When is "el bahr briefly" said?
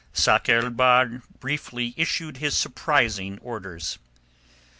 0.65-1.93